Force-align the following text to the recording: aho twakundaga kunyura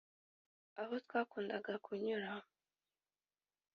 aho 0.81 0.93
twakundaga 1.05 1.73
kunyura 1.85 2.31